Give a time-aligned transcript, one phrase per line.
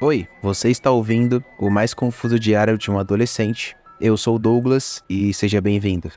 [0.00, 3.76] Oi, você está ouvindo o mais confuso diário de um adolescente.
[4.00, 6.08] Eu sou Douglas e seja bem-vindo.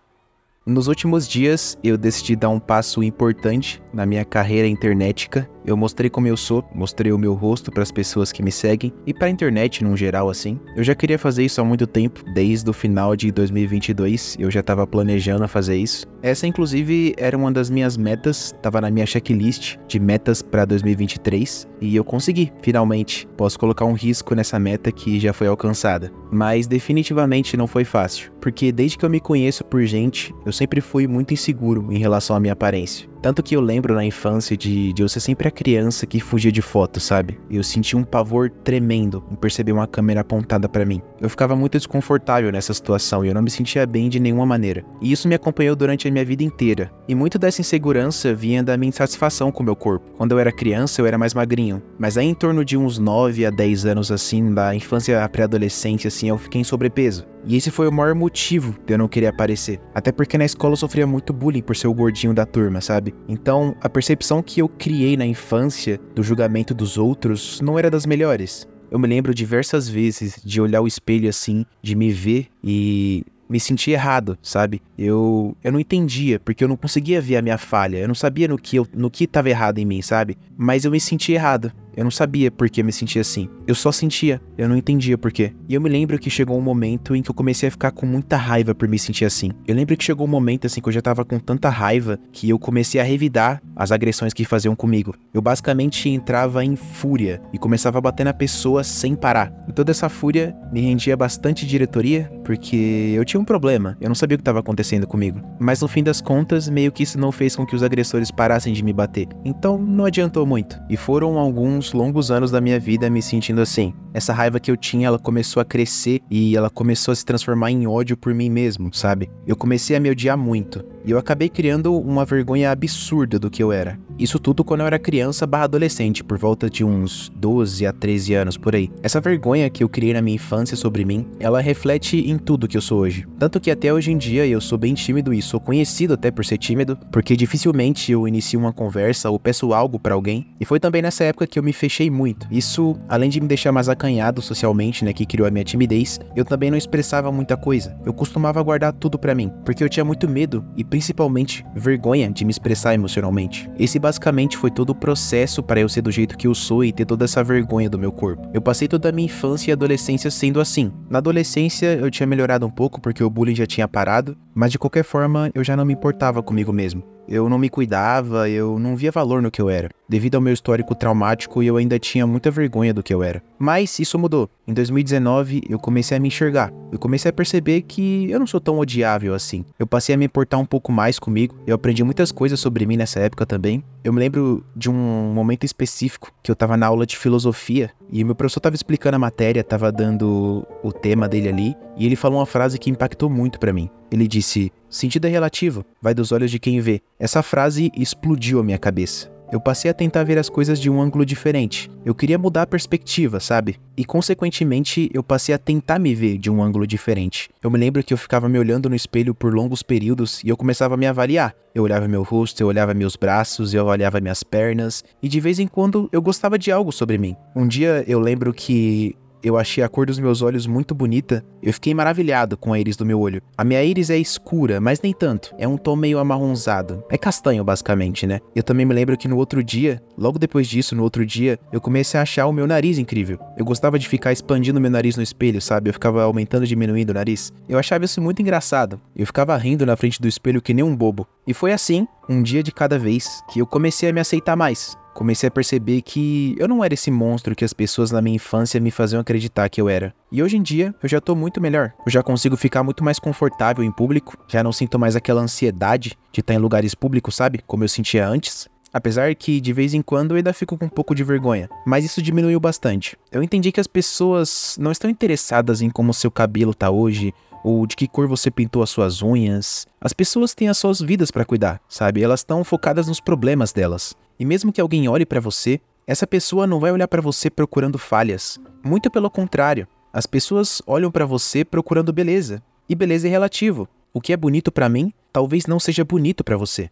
[0.63, 5.49] Nos últimos dias, eu decidi dar um passo importante na minha carreira internetica.
[5.65, 8.91] Eu mostrei como eu sou, mostrei o meu rosto para as pessoas que me seguem
[9.05, 10.59] e para a internet no geral assim.
[10.75, 14.61] Eu já queria fazer isso há muito tempo, desde o final de 2022, eu já
[14.61, 16.05] estava planejando fazer isso.
[16.23, 21.67] Essa inclusive era uma das minhas metas, estava na minha checklist de metas para 2023
[21.79, 23.27] e eu consegui, finalmente.
[23.37, 28.31] Posso colocar um risco nessa meta que já foi alcançada, mas definitivamente não foi fácil,
[28.39, 32.35] porque desde que eu me conheço por gente, eu sempre fui muito inseguro em relação
[32.35, 33.10] à minha aparência.
[33.21, 36.51] Tanto que eu lembro na infância de, de eu ser sempre a criança que fugia
[36.51, 37.39] de foto, sabe?
[37.51, 41.01] Eu senti um pavor tremendo em perceber uma câmera apontada para mim.
[41.19, 44.83] Eu ficava muito desconfortável nessa situação e eu não me sentia bem de nenhuma maneira.
[44.99, 46.91] E isso me acompanhou durante a minha vida inteira.
[47.07, 50.11] E muito dessa insegurança vinha da minha insatisfação com o meu corpo.
[50.17, 51.81] Quando eu era criança, eu era mais magrinho.
[51.99, 56.07] Mas aí em torno de uns 9 a 10 anos assim, da infância à pré-adolescência
[56.07, 57.27] assim, eu fiquei em sobrepeso.
[57.45, 59.79] E esse foi o maior motivo de eu não querer aparecer.
[59.93, 63.10] Até porque na escola eu sofria muito bullying por ser o gordinho da turma, sabe?
[63.27, 68.05] Então, a percepção que eu criei na infância do julgamento dos outros não era das
[68.05, 68.67] melhores.
[68.89, 73.59] Eu me lembro diversas vezes de olhar o espelho assim, de me ver e me
[73.59, 74.81] sentir errado, sabe?
[74.97, 77.97] Eu eu não entendia, porque eu não conseguia ver a minha falha.
[77.97, 80.37] Eu não sabia no que eu, no que estava errado em mim, sabe?
[80.57, 81.71] Mas eu me sentia errado.
[81.95, 83.49] Eu não sabia por que me sentia assim.
[83.67, 85.53] Eu só sentia, eu não entendia por quê.
[85.67, 88.05] E eu me lembro que chegou um momento em que eu comecei a ficar com
[88.05, 89.51] muita raiva por me sentir assim.
[89.67, 92.49] Eu lembro que chegou um momento assim que eu já tava com tanta raiva que
[92.49, 95.13] eu comecei a revidar as agressões que faziam comigo.
[95.33, 99.51] Eu basicamente entrava em fúria e começava a bater na pessoa sem parar.
[99.67, 103.97] E toda essa fúria me rendia bastante diretoria porque eu tinha um problema.
[103.99, 105.41] Eu não sabia o que estava acontecendo comigo.
[105.59, 108.73] Mas no fim das contas, meio que isso não fez com que os agressores parassem
[108.73, 109.27] de me bater.
[109.43, 110.79] Então não adiantou muito.
[110.89, 113.93] E foram alguns alguns longos anos da minha vida me sentindo assim.
[114.13, 117.71] Essa raiva que eu tinha, ela começou a crescer e ela começou a se transformar
[117.71, 119.31] em ódio por mim mesmo, sabe?
[119.47, 120.83] Eu comecei a me odiar muito.
[121.03, 123.97] E eu acabei criando uma vergonha absurda do que eu era.
[124.19, 128.35] Isso tudo quando eu era criança barra adolescente, por volta de uns 12 a 13
[128.35, 128.91] anos por aí.
[129.01, 132.77] Essa vergonha que eu criei na minha infância sobre mim, ela reflete em tudo que
[132.77, 133.25] eu sou hoje.
[133.39, 136.45] Tanto que até hoje em dia eu sou bem tímido e sou conhecido até por
[136.45, 140.45] ser tímido, porque dificilmente eu inicio uma conversa ou peço algo para alguém.
[140.59, 142.47] E foi também nessa época que eu me fechei muito.
[142.51, 146.45] Isso, além de me deixar mais acanhado socialmente, né, que criou a minha timidez, eu
[146.45, 147.95] também não expressava muita coisa.
[148.05, 152.45] Eu costumava guardar tudo para mim, porque eu tinha muito medo e principalmente vergonha de
[152.45, 153.69] me expressar emocionalmente.
[153.77, 156.91] Esse basicamente foi todo o processo para eu ser do jeito que eu sou e
[156.91, 158.49] ter toda essa vergonha do meu corpo.
[158.53, 160.91] Eu passei toda a minha infância e adolescência sendo assim.
[161.09, 164.79] Na adolescência eu tinha melhorado um pouco porque o bullying já tinha parado, mas de
[164.79, 167.03] qualquer forma eu já não me importava comigo mesmo.
[167.31, 169.89] Eu não me cuidava, eu não via valor no que eu era.
[170.09, 173.41] Devido ao meu histórico traumático, eu ainda tinha muita vergonha do que eu era.
[173.57, 174.49] Mas isso mudou.
[174.67, 176.73] Em 2019, eu comecei a me enxergar.
[176.91, 179.63] Eu comecei a perceber que eu não sou tão odiável assim.
[179.79, 181.55] Eu passei a me importar um pouco mais comigo.
[181.65, 183.81] Eu aprendi muitas coisas sobre mim nessa época também.
[184.03, 184.93] Eu me lembro de um
[185.31, 189.19] momento específico que eu tava na aula de filosofia e meu professor tava explicando a
[189.19, 193.59] matéria, tava dando o tema dele ali, e ele falou uma frase que impactou muito
[193.59, 193.91] para mim.
[194.11, 197.01] Ele disse: Sentido é relativo, vai dos olhos de quem vê.
[197.19, 199.31] Essa frase explodiu a minha cabeça.
[199.51, 201.91] Eu passei a tentar ver as coisas de um ângulo diferente.
[202.05, 203.77] Eu queria mudar a perspectiva, sabe?
[203.97, 207.49] E consequentemente, eu passei a tentar me ver de um ângulo diferente.
[207.61, 210.55] Eu me lembro que eu ficava me olhando no espelho por longos períodos e eu
[210.55, 211.53] começava a me avaliar.
[211.75, 215.59] Eu olhava meu rosto, eu olhava meus braços, eu olhava minhas pernas, e de vez
[215.59, 217.35] em quando eu gostava de algo sobre mim.
[217.53, 221.43] Um dia eu lembro que eu achei a cor dos meus olhos muito bonita.
[221.61, 223.41] Eu fiquei maravilhado com a íris do meu olho.
[223.57, 225.53] A minha íris é escura, mas nem tanto.
[225.57, 227.03] É um tom meio amarronzado.
[227.09, 228.39] É castanho, basicamente, né?
[228.55, 231.81] Eu também me lembro que no outro dia, logo depois disso, no outro dia, eu
[231.81, 233.39] comecei a achar o meu nariz incrível.
[233.57, 235.89] Eu gostava de ficar expandindo meu nariz no espelho, sabe?
[235.89, 237.51] Eu ficava aumentando e diminuindo o nariz.
[237.67, 238.99] Eu achava isso muito engraçado.
[239.15, 241.27] Eu ficava rindo na frente do espelho que nem um bobo.
[241.45, 244.97] E foi assim, um dia de cada vez, que eu comecei a me aceitar mais
[245.13, 248.79] comecei a perceber que eu não era esse monstro que as pessoas na minha infância
[248.79, 250.13] me faziam acreditar que eu era.
[250.31, 251.93] E hoje em dia eu já tô muito melhor.
[252.05, 256.17] Eu já consigo ficar muito mais confortável em público, já não sinto mais aquela ansiedade
[256.31, 257.61] de estar em lugares públicos, sabe?
[257.67, 258.67] Como eu sentia antes.
[258.93, 262.03] Apesar que de vez em quando eu ainda fico com um pouco de vergonha, mas
[262.03, 263.17] isso diminuiu bastante.
[263.31, 267.85] Eu entendi que as pessoas não estão interessadas em como seu cabelo tá hoje, ou
[267.85, 269.87] de que cor você pintou as suas unhas.
[269.99, 272.21] As pessoas têm as suas vidas para cuidar, sabe?
[272.23, 274.15] Elas estão focadas nos problemas delas.
[274.39, 277.97] E mesmo que alguém olhe para você, essa pessoa não vai olhar para você procurando
[277.97, 278.59] falhas.
[278.83, 282.61] Muito pelo contrário, as pessoas olham para você procurando beleza.
[282.89, 283.87] E beleza é relativo.
[284.13, 286.89] O que é bonito para mim, talvez não seja bonito para você.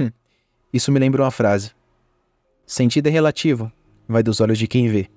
[0.00, 0.10] Hum,
[0.72, 1.72] isso me lembra uma frase.
[2.64, 3.70] Sentido é relativo,
[4.08, 5.10] vai dos olhos de quem vê.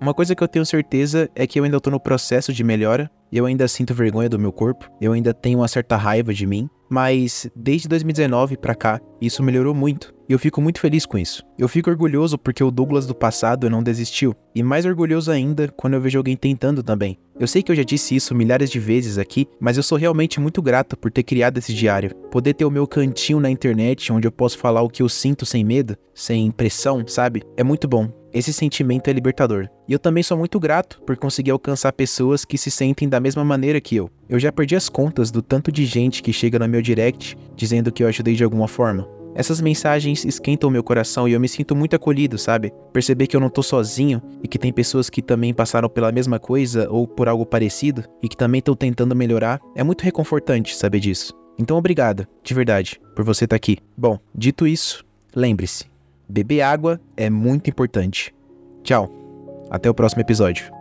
[0.00, 3.10] Uma coisa que eu tenho certeza é que eu ainda tô no processo de melhora,
[3.36, 6.68] eu ainda sinto vergonha do meu corpo, eu ainda tenho uma certa raiva de mim,
[6.88, 10.14] mas desde 2019 para cá, isso melhorou muito.
[10.28, 11.42] E eu fico muito feliz com isso.
[11.58, 15.94] Eu fico orgulhoso porque o Douglas do passado não desistiu, e mais orgulhoso ainda quando
[15.94, 17.18] eu vejo alguém tentando também.
[17.38, 20.40] Eu sei que eu já disse isso milhares de vezes aqui, mas eu sou realmente
[20.40, 22.14] muito grato por ter criado esse diário.
[22.30, 25.46] Poder ter o meu cantinho na internet onde eu posso falar o que eu sinto
[25.46, 27.42] sem medo, sem pressão, sabe?
[27.56, 28.10] É muito bom.
[28.32, 29.68] Esse sentimento é libertador.
[29.88, 33.44] E eu também sou muito grato por conseguir alcançar pessoas que se sentem da mesma
[33.44, 34.08] maneira que eu.
[34.28, 37.90] Eu já perdi as contas do tanto de gente que chega no meu direct dizendo
[37.90, 39.08] que eu ajudei de alguma forma.
[39.34, 42.72] Essas mensagens esquentam meu coração e eu me sinto muito acolhido, sabe?
[42.92, 46.38] Perceber que eu não tô sozinho e que tem pessoas que também passaram pela mesma
[46.38, 51.00] coisa ou por algo parecido e que também estão tentando melhorar é muito reconfortante saber
[51.00, 51.34] disso.
[51.58, 53.78] Então obrigado, de verdade, por você estar tá aqui.
[53.96, 55.04] Bom, dito isso,
[55.34, 55.86] lembre-se,
[56.28, 58.32] beber água é muito importante.
[58.84, 59.10] Tchau.
[59.70, 60.77] Até o próximo episódio.